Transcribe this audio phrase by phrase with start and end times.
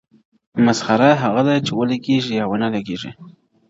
[0.55, 3.11] o مسخره هغه ده، چي ولگېږي، يا و نه لگېږي!